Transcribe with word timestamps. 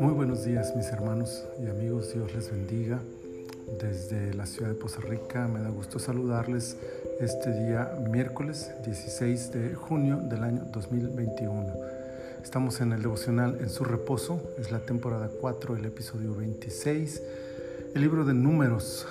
Muy 0.00 0.14
buenos 0.14 0.44
días 0.44 0.74
mis 0.74 0.86
hermanos 0.86 1.44
y 1.62 1.68
amigos, 1.68 2.14
Dios 2.14 2.34
les 2.34 2.50
bendiga. 2.50 3.02
Desde 3.78 4.32
la 4.32 4.46
ciudad 4.46 4.70
de 4.70 4.74
Poza 4.74 5.02
Rica 5.02 5.46
me 5.48 5.60
da 5.60 5.68
gusto 5.68 5.98
saludarles 5.98 6.78
este 7.20 7.52
día 7.66 7.98
miércoles 8.10 8.70
16 8.86 9.52
de 9.52 9.74
junio 9.74 10.16
del 10.16 10.44
año 10.44 10.64
2021. 10.72 11.74
Estamos 12.42 12.80
en 12.80 12.92
el 12.92 13.02
devocional 13.02 13.58
En 13.60 13.68
su 13.68 13.84
reposo, 13.84 14.40
es 14.58 14.70
la 14.70 14.80
temporada 14.80 15.28
4, 15.28 15.76
el 15.76 15.84
episodio 15.84 16.34
26, 16.34 17.22
el 17.94 18.00
libro 18.00 18.24
de 18.24 18.32
números, 18.32 19.06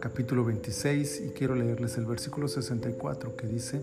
capítulo 0.00 0.42
26, 0.44 1.20
y 1.26 1.30
quiero 1.30 1.54
leerles 1.54 1.98
el 1.98 2.06
versículo 2.06 2.48
64 2.48 3.36
que 3.36 3.46
dice, 3.46 3.82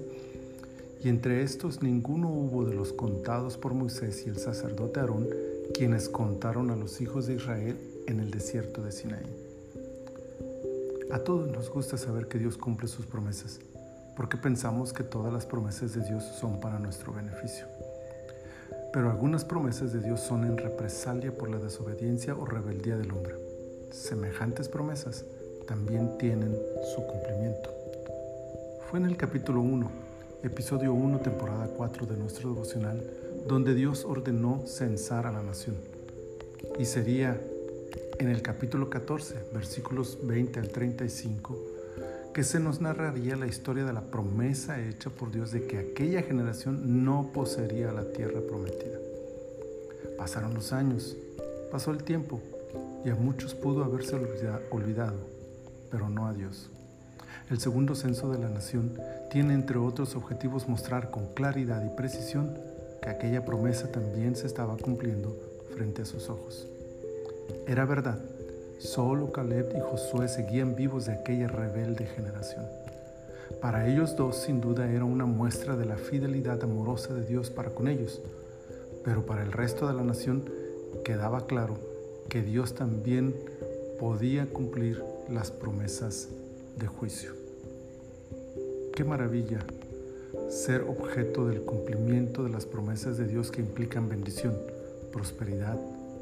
y 1.03 1.09
entre 1.09 1.43
estos 1.43 1.83
ninguno 1.83 2.29
hubo 2.29 2.63
de 2.63 2.73
los 2.73 2.93
contados 2.93 3.57
por 3.57 3.73
Moisés 3.73 4.25
y 4.25 4.29
el 4.29 4.37
sacerdote 4.37 5.01
Aarón, 5.01 5.27
quienes 5.73 6.07
contaron 6.07 6.71
a 6.71 6.77
los 6.77 7.01
hijos 7.01 7.27
de 7.27 7.33
Israel 7.33 7.77
en 8.07 8.21
el 8.21 8.31
desierto 8.31 8.81
de 8.81 8.93
Sinaí. 8.93 9.25
A 11.11 11.19
todos 11.19 11.51
nos 11.51 11.69
gusta 11.69 11.97
saber 11.97 12.27
que 12.27 12.39
Dios 12.39 12.57
cumple 12.57 12.87
sus 12.87 13.05
promesas, 13.05 13.59
porque 14.15 14.37
pensamos 14.37 14.93
que 14.93 15.03
todas 15.03 15.33
las 15.33 15.45
promesas 15.45 15.93
de 15.93 16.05
Dios 16.05 16.23
son 16.23 16.61
para 16.61 16.79
nuestro 16.79 17.11
beneficio. 17.11 17.65
Pero 18.93 19.11
algunas 19.11 19.43
promesas 19.43 19.91
de 19.91 19.99
Dios 19.99 20.21
son 20.21 20.45
en 20.45 20.57
represalia 20.57 21.35
por 21.35 21.49
la 21.49 21.57
desobediencia 21.57 22.33
o 22.33 22.45
rebeldía 22.45 22.95
del 22.95 23.11
hombre. 23.11 23.35
Semejantes 23.91 24.69
promesas 24.69 25.25
también 25.67 26.17
tienen 26.17 26.57
su 26.95 27.03
cumplimiento. 27.03 27.69
Fue 28.89 28.99
en 28.99 29.05
el 29.05 29.17
capítulo 29.17 29.61
1 29.61 30.12
episodio 30.43 30.93
1, 30.93 31.19
temporada 31.19 31.67
4 31.67 32.05
de 32.05 32.17
nuestro 32.17 32.53
devocional, 32.53 33.01
donde 33.47 33.73
Dios 33.73 34.03
ordenó 34.03 34.63
censar 34.67 35.25
a 35.25 35.31
la 35.31 35.41
nación. 35.41 35.77
Y 36.77 36.83
sería 36.83 37.41
en 38.19 38.27
el 38.27 38.41
capítulo 38.41 38.89
14, 38.89 39.35
versículos 39.53 40.19
20 40.21 40.59
al 40.59 40.67
35, 40.67 41.57
que 42.33 42.43
se 42.43 42.59
nos 42.59 42.81
narraría 42.81 43.37
la 43.37 43.47
historia 43.47 43.85
de 43.85 43.93
la 43.93 44.01
promesa 44.01 44.81
hecha 44.81 45.09
por 45.09 45.31
Dios 45.31 45.51
de 45.51 45.65
que 45.65 45.77
aquella 45.77 46.23
generación 46.23 47.05
no 47.05 47.31
poseería 47.33 47.93
la 47.93 48.11
tierra 48.11 48.41
prometida. 48.41 48.99
Pasaron 50.17 50.53
los 50.53 50.73
años, 50.73 51.15
pasó 51.71 51.91
el 51.91 52.03
tiempo, 52.03 52.41
y 53.05 53.09
a 53.09 53.15
muchos 53.15 53.53
pudo 53.55 53.83
haberse 53.83 54.15
olvidado, 54.71 55.19
pero 55.89 56.09
no 56.09 56.27
a 56.27 56.33
Dios. 56.33 56.69
El 57.49 57.59
segundo 57.59 57.93
censo 57.93 58.31
de 58.31 58.39
la 58.39 58.49
nación 58.49 58.97
tiene 59.29 59.53
entre 59.53 59.77
otros 59.77 60.15
objetivos 60.15 60.69
mostrar 60.69 61.11
con 61.11 61.27
claridad 61.33 61.83
y 61.85 61.95
precisión 61.95 62.57
que 63.01 63.09
aquella 63.09 63.43
promesa 63.43 63.91
también 63.91 64.35
se 64.35 64.47
estaba 64.47 64.77
cumpliendo 64.77 65.35
frente 65.75 66.03
a 66.03 66.05
sus 66.05 66.29
ojos. 66.29 66.67
Era 67.67 67.83
verdad, 67.83 68.19
solo 68.79 69.31
Caleb 69.33 69.73
y 69.75 69.81
Josué 69.81 70.29
seguían 70.29 70.75
vivos 70.75 71.05
de 71.05 71.13
aquella 71.13 71.49
rebelde 71.49 72.05
generación. 72.05 72.65
Para 73.61 73.87
ellos 73.87 74.15
dos 74.15 74.37
sin 74.37 74.61
duda 74.61 74.89
era 74.89 75.03
una 75.03 75.25
muestra 75.25 75.75
de 75.75 75.85
la 75.85 75.97
fidelidad 75.97 76.63
amorosa 76.63 77.13
de 77.13 77.25
Dios 77.25 77.49
para 77.49 77.71
con 77.71 77.89
ellos, 77.89 78.21
pero 79.03 79.25
para 79.25 79.43
el 79.43 79.51
resto 79.51 79.87
de 79.87 79.93
la 79.93 80.03
nación 80.03 80.49
quedaba 81.03 81.45
claro 81.45 81.77
que 82.29 82.41
Dios 82.41 82.73
también 82.73 83.35
podía 83.99 84.45
cumplir 84.45 85.03
las 85.29 85.51
promesas 85.51 86.29
de 86.77 86.87
juicio. 86.87 87.31
Qué 88.95 89.03
maravilla 89.03 89.59
ser 90.49 90.81
objeto 90.81 91.47
del 91.47 91.61
cumplimiento 91.61 92.43
de 92.43 92.49
las 92.49 92.65
promesas 92.65 93.17
de 93.17 93.27
Dios 93.27 93.51
que 93.51 93.61
implican 93.61 94.09
bendición, 94.09 94.55
prosperidad, 95.11 95.77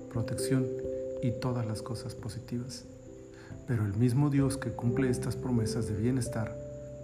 protección 0.10 0.66
y 1.22 1.32
todas 1.32 1.66
las 1.66 1.82
cosas 1.82 2.16
positivas. 2.16 2.86
Pero 3.68 3.86
el 3.86 3.94
mismo 3.96 4.30
Dios 4.30 4.58
que 4.58 4.72
cumple 4.72 5.10
estas 5.10 5.36
promesas 5.36 5.88
de 5.88 5.96
bienestar, 5.96 6.56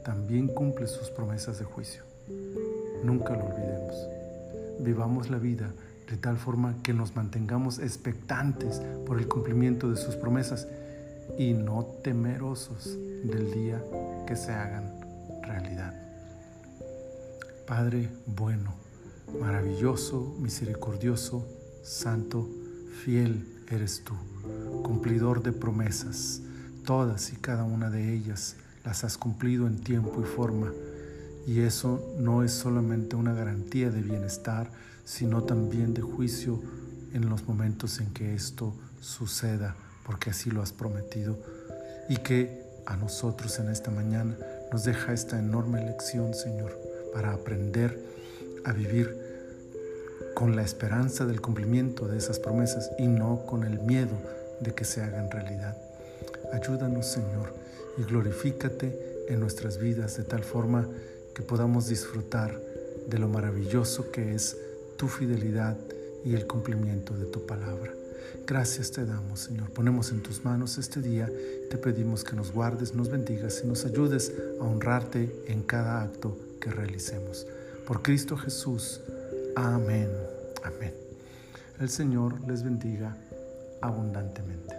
también 0.03 0.47
cumple 0.47 0.87
sus 0.87 1.09
promesas 1.09 1.59
de 1.59 1.65
juicio. 1.65 2.03
Nunca 3.03 3.35
lo 3.35 3.45
olvidemos. 3.45 3.95
Vivamos 4.79 5.29
la 5.29 5.37
vida 5.37 5.71
de 6.09 6.17
tal 6.17 6.37
forma 6.37 6.75
que 6.83 6.93
nos 6.93 7.15
mantengamos 7.15 7.79
expectantes 7.79 8.81
por 9.05 9.19
el 9.19 9.27
cumplimiento 9.27 9.89
de 9.89 9.97
sus 9.97 10.15
promesas 10.15 10.67
y 11.37 11.53
no 11.53 11.85
temerosos 12.03 12.97
del 13.23 13.51
día 13.51 13.83
que 14.25 14.35
se 14.35 14.51
hagan 14.51 14.93
realidad. 15.41 15.93
Padre 17.65 18.09
bueno, 18.25 18.73
maravilloso, 19.39 20.35
misericordioso, 20.39 21.45
santo, 21.83 22.47
fiel 23.03 23.45
eres 23.69 24.03
tú, 24.03 24.13
cumplidor 24.83 25.43
de 25.43 25.51
promesas. 25.51 26.41
Todas 26.85 27.33
y 27.33 27.35
cada 27.35 27.65
una 27.65 27.89
de 27.89 28.13
ellas 28.13 28.55
las 28.85 29.03
has 29.03 29.17
cumplido 29.17 29.67
en 29.67 29.81
tiempo 29.81 30.21
y 30.21 30.25
forma. 30.25 30.71
Y 31.45 31.59
eso 31.59 32.15
no 32.17 32.43
es 32.43 32.53
solamente 32.53 33.17
una 33.17 33.33
garantía 33.33 33.89
de 33.89 34.01
bienestar, 34.01 34.71
sino 35.03 35.43
también 35.43 35.93
de 35.93 36.01
juicio 36.01 36.61
en 37.13 37.29
los 37.29 37.45
momentos 37.47 37.99
en 37.99 38.13
que 38.13 38.33
esto 38.33 38.73
suceda 39.01 39.75
porque 40.07 40.31
así 40.31 40.49
lo 40.49 40.63
has 40.63 40.73
prometido, 40.73 41.37
y 42.09 42.17
que 42.17 42.65
a 42.87 42.95
nosotros 42.95 43.59
en 43.59 43.69
esta 43.69 43.91
mañana 43.91 44.37
nos 44.71 44.85
deja 44.85 45.13
esta 45.13 45.37
enorme 45.37 45.83
lección, 45.85 46.33
Señor, 46.33 46.79
para 47.13 47.33
aprender 47.33 48.01
a 48.63 48.71
vivir 48.71 49.27
con 50.33 50.55
la 50.55 50.63
esperanza 50.63 51.25
del 51.25 51.41
cumplimiento 51.41 52.07
de 52.07 52.17
esas 52.17 52.39
promesas 52.39 52.91
y 52.97 53.07
no 53.07 53.45
con 53.45 53.63
el 53.63 53.79
miedo 53.79 54.17
de 54.61 54.73
que 54.73 54.85
se 54.85 55.01
hagan 55.01 55.29
realidad. 55.29 55.77
Ayúdanos, 56.53 57.07
Señor, 57.07 57.53
y 57.97 58.03
glorifícate 58.03 59.25
en 59.27 59.39
nuestras 59.39 59.77
vidas 59.77 60.15
de 60.15 60.23
tal 60.23 60.43
forma 60.43 60.87
que 61.35 61.43
podamos 61.43 61.87
disfrutar 61.87 62.57
de 63.07 63.19
lo 63.19 63.27
maravilloso 63.27 64.11
que 64.11 64.33
es 64.33 64.57
tu 64.95 65.07
fidelidad 65.07 65.77
y 66.23 66.35
el 66.35 66.47
cumplimiento 66.47 67.13
de 67.15 67.25
tu 67.25 67.45
palabra. 67.45 67.96
Gracias 68.45 68.91
te 68.91 69.05
damos, 69.05 69.41
Señor. 69.41 69.69
Ponemos 69.71 70.11
en 70.11 70.21
tus 70.21 70.45
manos 70.45 70.77
este 70.77 71.01
día. 71.01 71.29
Te 71.69 71.77
pedimos 71.77 72.23
que 72.23 72.35
nos 72.35 72.51
guardes, 72.51 72.93
nos 72.93 73.09
bendigas 73.09 73.61
y 73.63 73.67
nos 73.67 73.85
ayudes 73.85 74.31
a 74.59 74.63
honrarte 74.63 75.43
en 75.47 75.63
cada 75.63 76.01
acto 76.01 76.37
que 76.61 76.71
realicemos. 76.71 77.45
Por 77.85 78.01
Cristo 78.01 78.37
Jesús. 78.37 79.01
Amén. 79.55 80.09
Amén. 80.63 80.93
El 81.79 81.89
Señor 81.89 82.39
les 82.47 82.63
bendiga 82.63 83.17
abundantemente. 83.81 84.76